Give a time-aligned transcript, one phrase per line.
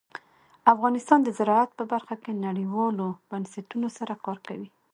[0.73, 4.67] افغانستان د زراعت په برخه کې نړیوالو بنسټونو سره کار کوي.